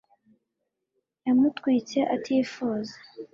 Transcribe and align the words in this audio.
yamutwitse 1.25 1.99
atifuza 2.15 2.95